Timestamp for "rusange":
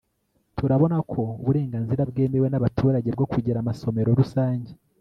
4.19-4.71